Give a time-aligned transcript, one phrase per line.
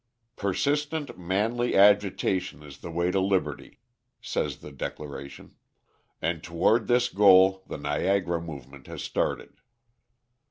[0.35, 3.81] "Persistent manly agitation is the way to liberty,"
[4.19, 5.53] says the declaration,
[6.19, 9.57] "and toward this goal the Niagara movement has started."